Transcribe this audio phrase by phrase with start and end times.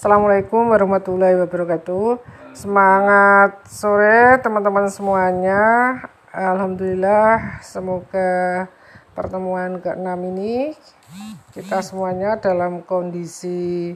[0.00, 2.24] Assalamualaikum warahmatullahi wabarakatuh.
[2.56, 5.60] Semangat sore teman-teman semuanya.
[6.32, 8.64] Alhamdulillah semoga
[9.12, 10.72] pertemuan ke-6 ini
[11.52, 13.92] kita semuanya dalam kondisi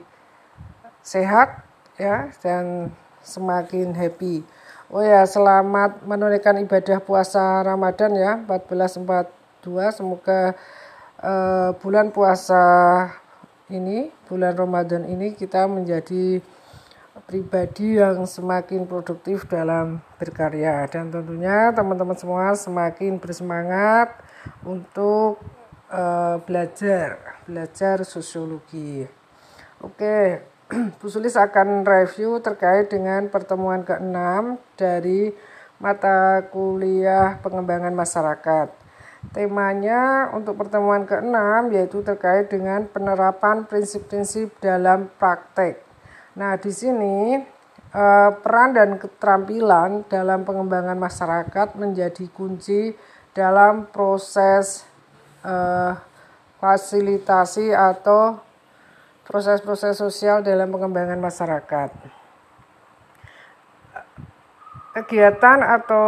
[1.01, 1.65] sehat
[1.97, 2.93] ya dan
[3.25, 4.45] semakin happy.
[4.93, 9.25] Oh ya, selamat menunaikan ibadah puasa Ramadan ya 1442.
[9.97, 10.53] Semoga
[11.25, 12.61] uh, bulan puasa
[13.73, 16.45] ini, bulan Ramadan ini kita menjadi
[17.25, 24.13] pribadi yang semakin produktif dalam berkarya dan tentunya teman-teman semua semakin bersemangat
[24.67, 25.39] untuk
[25.89, 29.07] uh, belajar belajar sosiologi.
[29.81, 30.43] Oke,
[30.99, 35.33] Bu Sulis akan review terkait dengan pertemuan ke-6 dari
[35.79, 38.84] mata kuliah pengembangan masyarakat.
[39.33, 45.81] Temanya untuk pertemuan ke-6 yaitu terkait dengan penerapan prinsip-prinsip dalam praktek.
[46.35, 47.39] Nah, di sini
[47.95, 52.93] eh, peran dan keterampilan dalam pengembangan masyarakat menjadi kunci
[53.33, 54.85] dalam proses
[55.47, 55.95] eh,
[56.59, 58.41] fasilitasi atau
[59.25, 61.91] proses-proses sosial dalam pengembangan masyarakat.
[64.95, 66.07] Kegiatan atau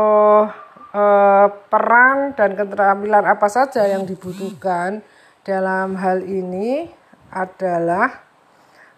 [0.97, 5.05] Eh, peran dan keterampilan apa saja yang dibutuhkan
[5.44, 6.89] dalam hal ini
[7.28, 8.25] adalah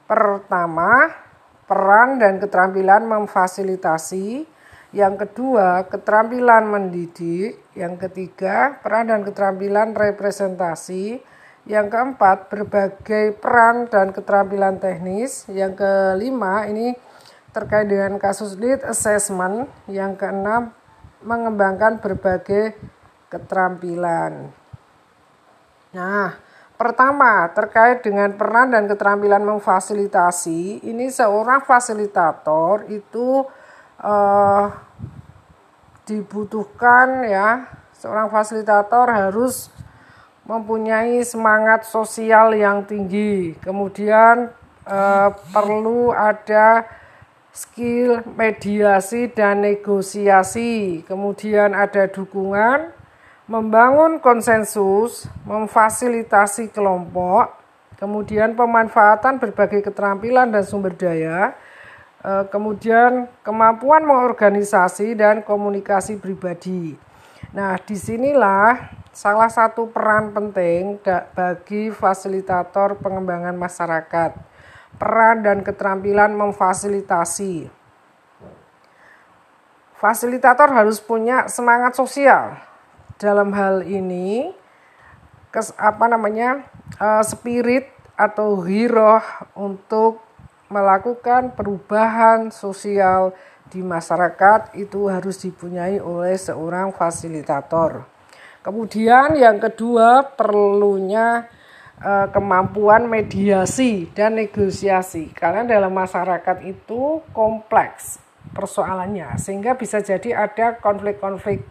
[0.06, 1.10] pertama
[1.66, 4.46] peran dan keterampilan memfasilitasi,
[4.94, 11.18] yang kedua keterampilan mendidik, yang ketiga peran dan keterampilan representasi,
[11.66, 16.94] yang keempat berbagai peran dan keterampilan teknis, yang kelima ini
[17.50, 20.77] terkait dengan kasus lead assessment, yang keenam
[21.22, 22.78] mengembangkan berbagai
[23.28, 24.50] keterampilan.
[25.92, 26.36] Nah,
[26.78, 33.44] pertama terkait dengan peran dan keterampilan memfasilitasi, ini seorang fasilitator itu
[33.98, 34.66] eh,
[36.08, 39.68] dibutuhkan ya, seorang fasilitator harus
[40.48, 43.58] mempunyai semangat sosial yang tinggi.
[43.60, 44.48] Kemudian
[44.88, 46.88] eh, perlu ada
[47.52, 52.92] skill mediasi dan negosiasi, kemudian ada dukungan,
[53.48, 57.56] membangun konsensus, memfasilitasi kelompok,
[57.96, 61.56] kemudian pemanfaatan berbagai keterampilan dan sumber daya,
[62.22, 66.94] eh, kemudian kemampuan mengorganisasi dan komunikasi pribadi.
[67.50, 71.00] Nah, di sinilah salah satu peran penting
[71.34, 74.47] bagi fasilitator pengembangan masyarakat
[74.98, 77.70] peran dan keterampilan memfasilitasi.
[79.98, 82.58] Fasilitator harus punya semangat sosial.
[83.18, 84.54] Dalam hal ini,
[85.50, 86.62] kes, apa namanya,
[87.02, 89.22] uh, spirit atau hiroh
[89.58, 90.22] untuk
[90.70, 93.34] melakukan perubahan sosial
[93.68, 98.04] di masyarakat itu harus dipunyai oleh seorang fasilitator.
[98.62, 101.48] Kemudian yang kedua perlunya
[101.98, 108.22] Eh, kemampuan mediasi dan negosiasi karena dalam masyarakat itu kompleks
[108.54, 111.66] persoalannya sehingga bisa jadi ada konflik-konflik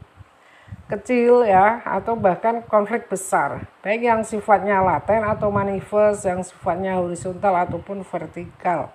[0.92, 7.64] kecil ya atau bahkan konflik besar baik yang sifatnya laten atau manifest yang sifatnya horizontal
[7.64, 8.92] ataupun vertikal.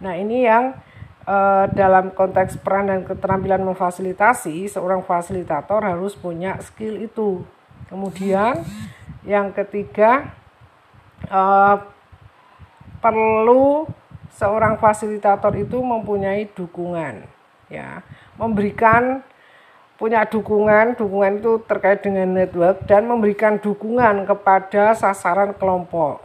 [0.00, 0.80] Nah, ini yang
[1.28, 7.44] uh, dalam konteks peran dan keterampilan memfasilitasi seorang fasilitator harus punya skill itu.
[7.92, 8.64] Kemudian
[9.28, 10.39] yang ketiga
[11.28, 11.76] uh,
[13.04, 13.84] perlu
[14.32, 17.28] seorang fasilitator itu mempunyai dukungan
[17.68, 18.00] ya.
[18.40, 19.20] Memberikan
[20.00, 26.24] punya dukungan dukungan itu terkait dengan network dan memberikan dukungan kepada sasaran kelompok.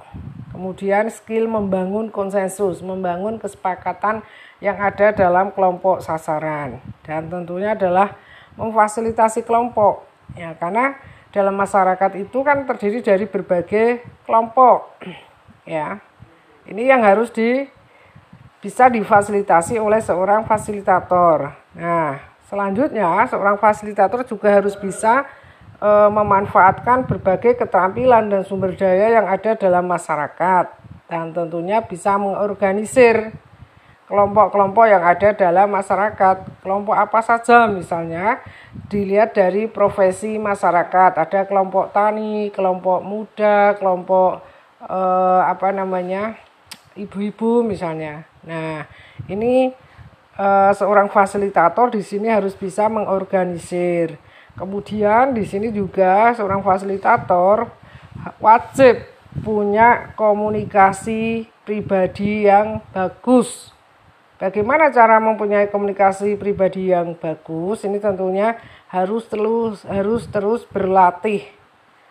[0.55, 4.23] Kemudian skill membangun konsensus membangun kesepakatan
[4.63, 6.79] yang ada dalam kelompok sasaran.
[7.03, 8.16] Dan tentunya adalah
[8.55, 10.07] memfasilitasi kelompok
[10.39, 10.55] ya.
[10.55, 10.95] Karena
[11.35, 15.03] dalam masyarakat itu kan terdiri dari berbagai kelompok
[15.68, 16.00] ya.
[16.63, 17.68] Ini yang harus di
[18.64, 21.52] bisa difasilitasi oleh seorang fasilitator.
[21.76, 22.17] Nah
[22.47, 25.28] selanjutnya seorang fasilitator juga harus bisa
[25.78, 30.66] e, memanfaatkan berbagai keterampilan dan sumber daya yang ada dalam masyarakat
[31.05, 33.35] dan tentunya bisa mengorganisir
[34.05, 36.61] kelompok-kelompok yang ada dalam masyarakat.
[36.61, 38.41] Kelompok apa saja misalnya
[38.90, 41.17] dilihat dari profesi masyarakat.
[41.17, 44.41] Ada kelompok tani, kelompok muda, kelompok
[44.85, 46.37] eh, apa namanya?
[46.96, 48.23] ibu-ibu misalnya.
[48.47, 48.87] Nah,
[49.28, 49.67] ini
[50.40, 54.16] eh, seorang fasilitator di sini harus bisa mengorganisir.
[54.55, 57.67] Kemudian di sini juga seorang fasilitator
[58.40, 59.03] wajib
[59.43, 63.74] punya komunikasi pribadi yang bagus.
[64.35, 67.87] Bagaimana cara mempunyai komunikasi pribadi yang bagus?
[67.87, 68.59] Ini tentunya
[68.91, 71.47] harus terus harus terus berlatih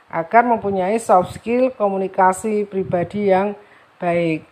[0.09, 3.53] agar mempunyai soft skill komunikasi pribadi yang
[4.00, 4.49] baik.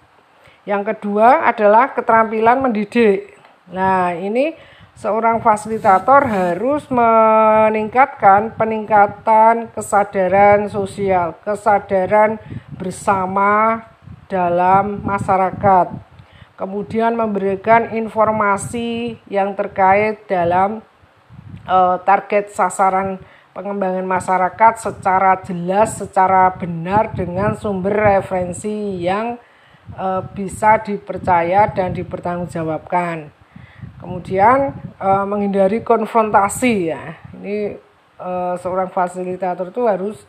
[0.69, 3.41] Yang kedua adalah keterampilan mendidik.
[3.73, 4.53] Nah, ini
[4.93, 12.37] seorang fasilitator harus meningkatkan peningkatan kesadaran sosial, kesadaran
[12.77, 13.81] bersama
[14.29, 16.12] dalam masyarakat
[16.63, 20.79] kemudian memberikan informasi yang terkait dalam
[21.67, 23.19] uh, target sasaran
[23.51, 29.43] pengembangan masyarakat secara jelas, secara benar dengan sumber referensi yang
[29.99, 33.35] uh, bisa dipercaya dan dipertanggungjawabkan.
[33.99, 34.71] Kemudian
[35.03, 37.19] uh, menghindari konfrontasi ya.
[37.43, 37.75] Ini
[38.23, 40.23] uh, seorang fasilitator itu harus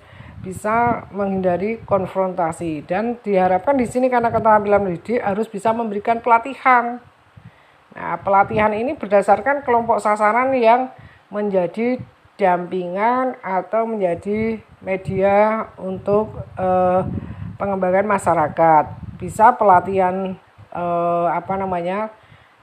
[0.44, 7.00] bisa menghindari konfrontasi dan diharapkan di sini karena keterampilan mendidik harus bisa memberikan pelatihan.
[7.96, 10.92] Nah, pelatihan ini berdasarkan kelompok sasaran yang
[11.32, 11.98] menjadi
[12.36, 17.02] dampingan atau menjadi media untuk eh,
[17.56, 18.86] pengembangan masyarakat.
[19.16, 20.36] Bisa pelatihan
[20.76, 22.12] eh, apa namanya?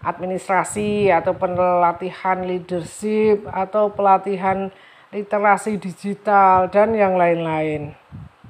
[0.01, 4.73] administrasi atau pelatihan leadership atau pelatihan
[5.11, 7.95] literasi digital dan yang lain-lain.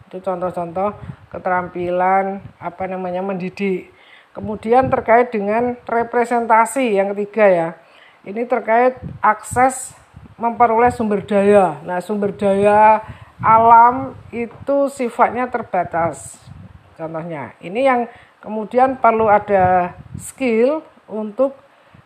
[0.09, 0.97] Itu contoh-contoh
[1.33, 3.93] keterampilan apa namanya mendidik.
[4.31, 7.69] Kemudian terkait dengan representasi yang ketiga ya.
[8.23, 9.97] Ini terkait akses
[10.37, 11.81] memperoleh sumber daya.
[11.83, 13.01] Nah, sumber daya
[13.41, 16.37] alam itu sifatnya terbatas.
[17.01, 18.05] Contohnya, ini yang
[18.45, 21.57] kemudian perlu ada skill untuk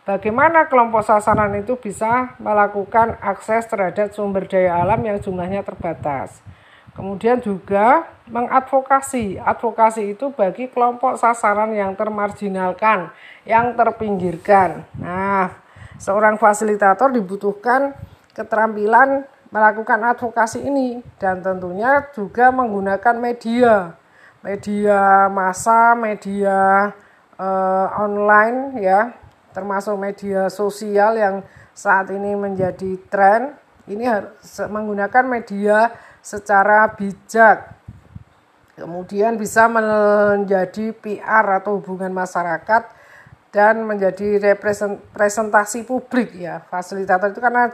[0.05, 6.45] Bagaimana kelompok sasaran itu bisa melakukan akses terhadap sumber daya alam yang jumlahnya terbatas.
[6.93, 9.41] Kemudian juga mengadvokasi.
[9.41, 13.09] Advokasi itu bagi kelompok sasaran yang termarginalkan,
[13.49, 14.85] yang terpinggirkan.
[15.01, 15.49] Nah,
[15.97, 17.97] seorang fasilitator dibutuhkan
[18.37, 23.97] keterampilan melakukan advokasi ini dan tentunya juga menggunakan media.
[24.45, 26.93] Media massa, media
[27.41, 29.24] uh, online ya
[29.55, 31.39] termasuk media sosial yang
[31.71, 33.55] saat ini menjadi tren.
[33.87, 37.71] Ini harus menggunakan media secara bijak.
[38.75, 42.91] Kemudian bisa menjadi PR atau hubungan masyarakat
[43.55, 46.59] dan menjadi representasi publik ya.
[46.67, 47.71] Fasilitator itu karena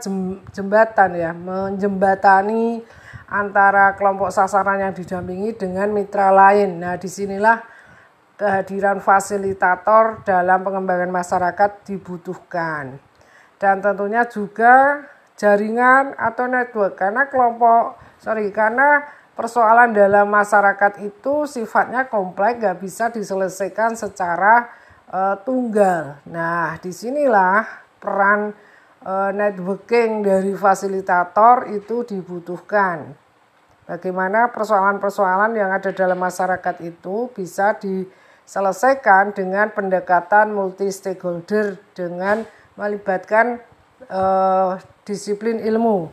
[0.54, 1.34] jembatan ya.
[1.34, 2.86] Menjembatani
[3.26, 6.78] antara kelompok sasaran yang didampingi dengan mitra lain.
[6.78, 7.71] Nah di sinilah
[8.36, 12.98] kehadiran fasilitator dalam pengembangan masyarakat dibutuhkan.
[13.62, 15.06] Dan tentunya juga
[15.38, 19.02] jaringan atau network karena kelompok sorry karena
[19.32, 24.70] persoalan dalam masyarakat itu sifatnya kompleks gak bisa diselesaikan secara
[25.10, 26.20] uh, tunggal.
[26.28, 27.64] Nah di sinilah
[27.98, 28.54] peran
[29.02, 33.14] uh, networking dari fasilitator itu dibutuhkan.
[33.82, 38.06] Bagaimana persoalan-persoalan yang ada dalam masyarakat itu bisa di
[38.44, 42.44] selesaikan dengan pendekatan multi stakeholder dengan
[42.76, 43.60] melibatkan
[44.08, 46.10] uh, disiplin ilmu.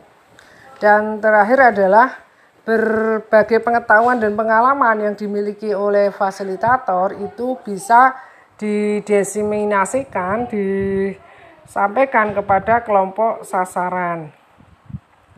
[0.80, 2.16] Dan terakhir adalah
[2.64, 8.16] berbagai pengetahuan dan pengalaman yang dimiliki oleh fasilitator itu bisa
[8.60, 14.28] didiseminasikan, disampaikan kepada kelompok sasaran.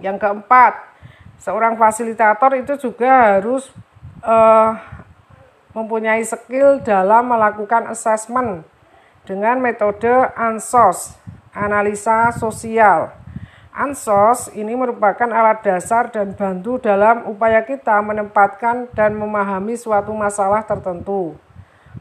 [0.02, 0.72] Yang keempat,
[1.38, 3.70] seorang fasilitator itu juga harus
[4.26, 4.74] uh,
[5.72, 8.64] mempunyai skill dalam melakukan assessment
[9.24, 11.16] dengan metode ANSOS,
[11.56, 13.12] analisa sosial.
[13.72, 20.60] ANSOS ini merupakan alat dasar dan bantu dalam upaya kita menempatkan dan memahami suatu masalah
[20.60, 21.32] tertentu.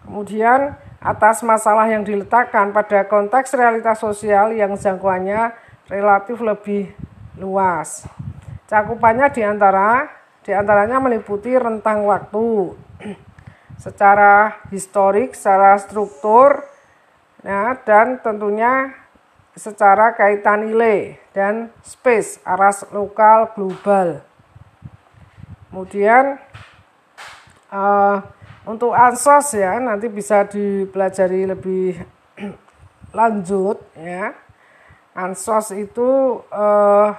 [0.04, 5.56] Kemudian, atas masalah yang diletakkan pada konteks realitas sosial yang jangkauannya
[5.88, 6.92] relatif lebih
[7.40, 8.04] luas.
[8.68, 10.12] Cakupannya di antara
[10.42, 12.74] di antaranya meliputi rentang waktu,
[13.82, 16.62] secara historik, secara struktur,
[17.42, 18.94] ya, dan tentunya
[19.58, 24.22] secara kaitan nilai dan space, aras lokal global.
[25.74, 26.38] Kemudian
[27.74, 28.22] uh,
[28.70, 31.98] untuk ansos ya nanti bisa dipelajari lebih
[33.18, 34.38] lanjut ya.
[35.12, 37.12] Ansos itu uh,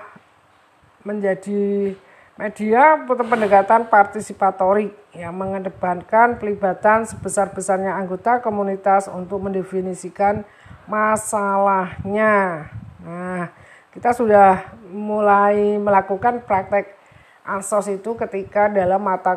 [1.04, 1.92] menjadi
[2.32, 10.40] Media pendekatan partisipatorik yang mengedepankan pelibatan sebesar-besarnya anggota komunitas untuk mendefinisikan
[10.88, 12.72] masalahnya.
[13.04, 13.52] Nah,
[13.92, 16.96] kita sudah mulai melakukan praktek
[17.44, 19.36] ansos itu ketika dalam mata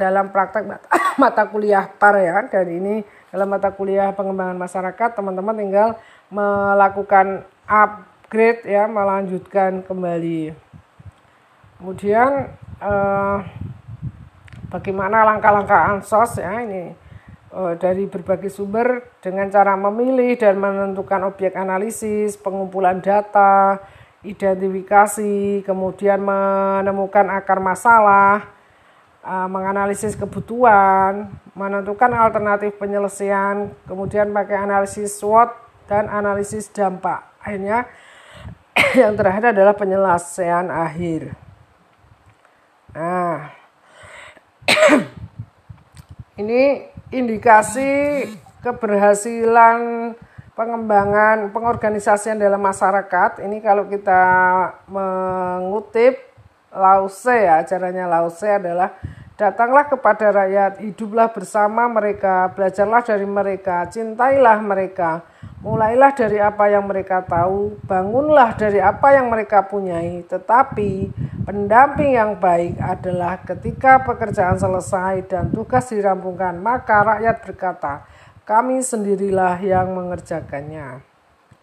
[0.00, 0.64] dalam praktek
[1.20, 5.88] mata, kuliah par ya dan ini dalam mata kuliah pengembangan masyarakat teman-teman tinggal
[6.32, 10.70] melakukan upgrade ya melanjutkan kembali
[11.80, 12.52] kemudian
[12.84, 13.38] eh,
[14.68, 16.92] bagaimana langkah-langkah ansos ya ini
[17.56, 23.80] eh, dari berbagai sumber dengan cara memilih dan menentukan objek analisis pengumpulan data
[24.20, 28.52] identifikasi, kemudian menemukan akar masalah,
[29.24, 35.48] uh, menganalisis kebutuhan, menentukan alternatif penyelesaian, kemudian pakai analisis SWOT
[35.88, 37.24] dan analisis dampak.
[37.40, 37.88] Akhirnya
[39.00, 41.32] yang terakhir adalah penyelesaian akhir.
[42.90, 43.54] Nah,
[46.42, 46.82] ini
[47.14, 48.26] indikasi
[48.66, 50.12] keberhasilan
[50.58, 53.46] pengembangan pengorganisasian dalam masyarakat.
[53.46, 54.22] Ini kalau kita
[54.90, 56.18] mengutip
[56.70, 58.94] Lause ya acaranya Lause adalah
[59.34, 65.24] datanglah kepada rakyat hiduplah bersama mereka belajarlah dari mereka cintailah mereka
[65.64, 70.24] mulailah dari apa yang mereka tahu bangunlah dari apa yang mereka punyai.
[70.24, 71.12] Tetapi
[71.50, 78.06] pendamping yang baik adalah ketika pekerjaan selesai dan tugas dirampungkan maka rakyat berkata
[78.46, 81.02] kami sendirilah yang mengerjakannya.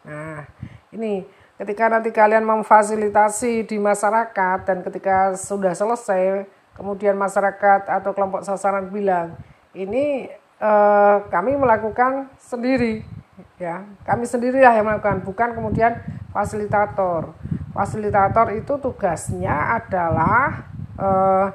[0.04, 0.44] Nah,
[0.92, 1.24] ini
[1.56, 6.44] ketika nanti kalian memfasilitasi di masyarakat dan ketika sudah selesai,
[6.76, 9.40] kemudian masyarakat atau kelompok sasaran bilang,
[9.72, 10.28] ini
[10.64, 13.08] eh, kami melakukan sendiri,
[13.56, 15.96] ya, kami sendirilah yang melakukan, bukan kemudian
[16.36, 17.36] fasilitator.
[17.78, 20.66] Fasilitator itu tugasnya adalah
[20.98, 21.48] eh,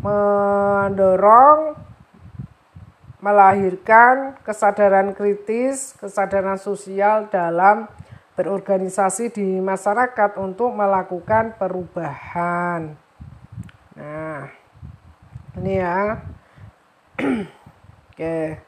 [0.00, 1.76] mendorong
[3.20, 7.92] melahirkan kesadaran kritis, kesadaran sosial dalam
[8.40, 12.96] berorganisasi di masyarakat untuk melakukan perubahan.
[13.96, 14.48] Nah,
[15.60, 16.20] ini ya.
[18.12, 18.60] Oke.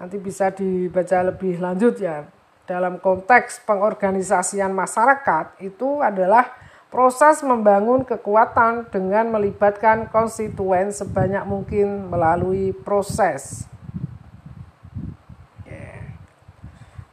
[0.00, 2.24] Nanti bisa dibaca lebih lanjut ya.
[2.70, 6.54] Dalam konteks pengorganisasian masyarakat itu adalah
[6.90, 13.62] Proses membangun kekuatan dengan melibatkan konstituen sebanyak mungkin melalui proses.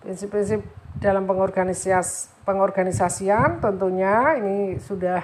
[0.02, 0.66] Prinsip-prinsip
[0.98, 5.22] dalam pengorganisas pengorganisasian tentunya ini sudah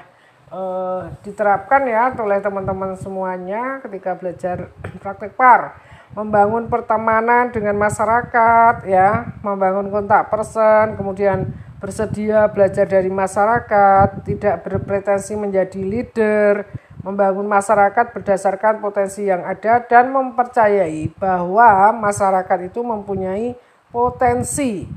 [0.53, 4.69] uh, diterapkan ya oleh teman-teman semuanya ketika belajar
[5.01, 5.81] praktek par
[6.13, 11.49] membangun pertemanan dengan masyarakat ya membangun kontak person kemudian
[11.83, 16.63] bersedia belajar dari masyarakat, tidak berpretensi menjadi leader,
[17.03, 23.59] membangun masyarakat berdasarkan potensi yang ada dan mempercayai bahwa masyarakat itu mempunyai
[23.91, 24.87] potensi.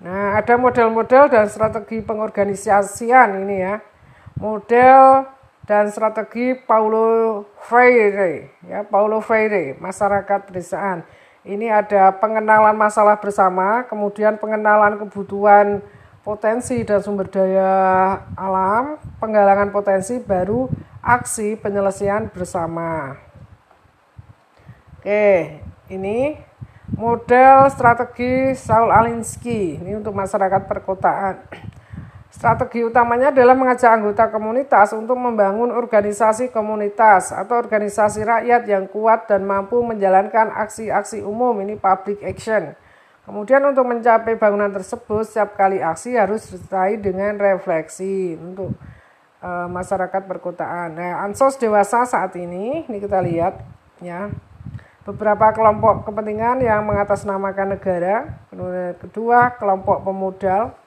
[0.00, 3.84] Nah, ada model-model dan strategi pengorganisasian ini ya.
[4.40, 5.28] Model
[5.68, 11.04] dan strategi Paulo Freire ya, Paulo Freire, masyarakat pedesaan
[11.40, 15.80] ini ada pengenalan masalah bersama, kemudian pengenalan kebutuhan
[16.20, 17.72] potensi dan sumber daya
[18.36, 20.68] alam, penggalangan potensi, baru
[21.00, 23.16] aksi penyelesaian bersama.
[25.00, 26.36] Oke, ini
[26.92, 29.80] model strategi Saul Alinsky.
[29.80, 31.40] Ini untuk masyarakat perkotaan.
[32.40, 39.28] Strategi utamanya adalah mengajak anggota komunitas untuk membangun organisasi komunitas atau organisasi rakyat yang kuat
[39.28, 42.72] dan mampu menjalankan aksi-aksi umum ini public action.
[43.28, 48.72] Kemudian untuk mencapai bangunan tersebut setiap kali aksi harus disertai dengan refleksi untuk
[49.44, 50.96] e, masyarakat perkotaan.
[50.96, 53.60] Nah, ansos dewasa saat ini ini kita lihat
[54.00, 54.32] ya
[55.04, 58.32] beberapa kelompok kepentingan yang mengatasnamakan negara,
[58.96, 60.79] kedua kelompok pemodal,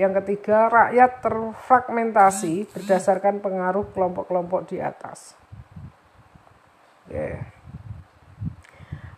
[0.00, 5.36] yang ketiga, rakyat terfragmentasi berdasarkan pengaruh kelompok-kelompok di atas.
[7.12, 7.44] Yeah.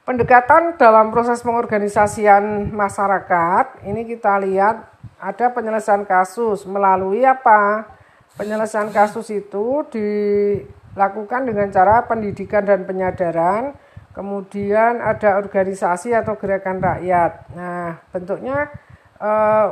[0.02, 4.90] Pendekatan dalam proses pengorganisasian masyarakat, ini kita lihat
[5.22, 7.86] ada penyelesaian kasus melalui apa?
[8.34, 13.78] Penyelesaian kasus itu dilakukan dengan cara pendidikan dan penyadaran,
[14.10, 17.32] kemudian ada organisasi atau gerakan rakyat.
[17.54, 18.74] Nah, bentuknya
[19.22, 19.66] eh,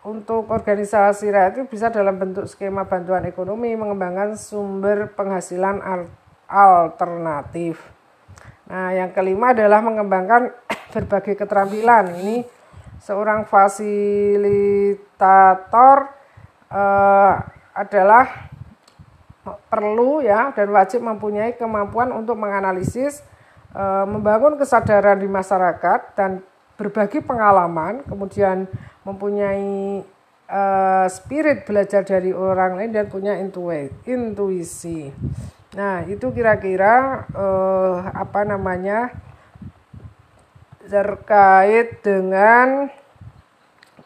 [0.00, 5.76] untuk organisasi rakyat itu bisa dalam bentuk skema bantuan ekonomi mengembangkan sumber penghasilan
[6.48, 7.84] alternatif.
[8.70, 10.56] Nah, yang kelima adalah mengembangkan
[10.96, 12.16] berbagai keterampilan.
[12.16, 12.48] Ini
[13.04, 15.96] seorang fasilitator
[16.72, 17.34] eh,
[17.76, 18.48] adalah
[19.68, 23.22] perlu ya dan wajib mempunyai kemampuan untuk menganalisis,
[23.76, 26.40] eh, membangun kesadaran di masyarakat dan
[26.80, 28.64] berbagi pengalaman, kemudian
[29.04, 30.00] mempunyai
[30.48, 33.36] uh, spirit belajar dari orang lain dan punya
[34.08, 35.12] intuisi.
[35.76, 39.12] Nah, itu kira-kira uh, apa namanya
[40.88, 42.88] terkait dengan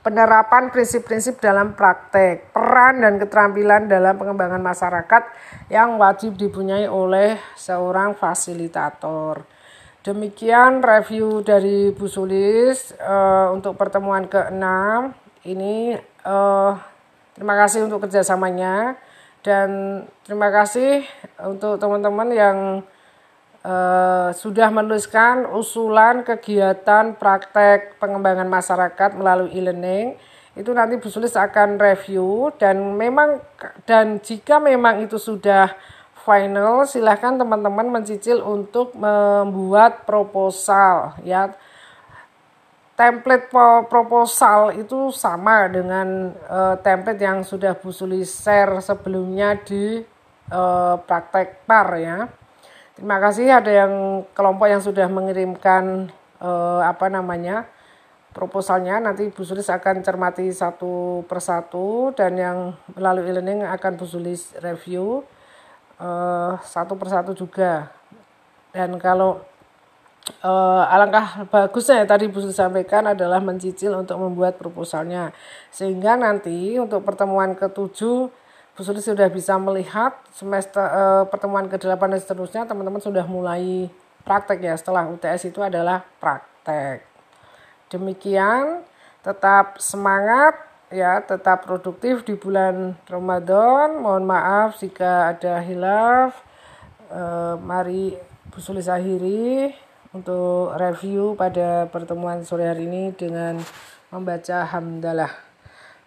[0.04, 5.22] penerapan prinsip-prinsip dalam praktek, peran dan keterampilan dalam pengembangan masyarakat
[5.72, 9.53] yang wajib dipunyai oleh seorang fasilitator.
[10.04, 14.60] Demikian review dari Bu Sulis uh, untuk pertemuan ke-6.
[15.48, 15.96] Ini
[16.28, 16.76] uh,
[17.32, 19.00] terima kasih untuk kerjasamanya
[19.40, 21.08] dan terima kasih
[21.40, 22.58] untuk teman-teman yang
[23.64, 30.20] uh, sudah menuliskan usulan kegiatan praktek pengembangan masyarakat melalui e-learning
[30.52, 33.40] itu nanti Bu Sulis akan review dan memang
[33.88, 35.72] dan jika memang itu sudah
[36.24, 41.52] final silahkan teman-teman mencicil untuk membuat proposal ya.
[42.94, 43.50] Template
[43.90, 49.98] proposal itu sama dengan uh, template yang sudah Bu Sulis share sebelumnya di
[50.54, 52.30] uh, praktek par ya.
[52.94, 53.50] Terima kasih.
[53.50, 56.06] Ada yang kelompok yang sudah mengirimkan
[56.38, 57.66] eh, apa namanya
[58.30, 59.02] proposalnya.
[59.02, 62.58] Nanti Bu Sulis akan cermati satu persatu dan yang
[62.94, 65.26] melalui e-learning akan Bu Sulis review
[66.00, 67.90] eh, satu persatu juga.
[68.74, 69.42] Dan kalau
[70.42, 75.30] eh, alangkah bagusnya ya, tadi Bu sampaikan adalah mencicil untuk membuat proposalnya.
[75.70, 78.30] Sehingga nanti untuk pertemuan ketujuh
[78.74, 83.86] Bu Suri sudah bisa melihat semester uh, pertemuan ke-8 dan seterusnya teman-teman sudah mulai
[84.26, 87.06] praktek ya setelah UTS itu adalah praktek.
[87.86, 88.82] Demikian
[89.22, 94.00] tetap semangat ya, tetap produktif di bulan Ramadan.
[94.00, 96.36] Mohon maaf jika ada hilaf.
[97.12, 98.16] Uh, mari
[98.50, 99.70] Bu Sulis akhiri
[100.14, 103.58] untuk review pada pertemuan sore hari ini dengan
[104.14, 105.30] membaca hamdalah.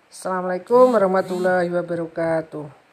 [0.07, 2.86] Assalamualaikum warahmatullahi wabarakatuh.